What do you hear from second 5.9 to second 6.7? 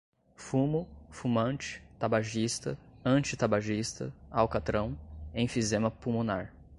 pulmonar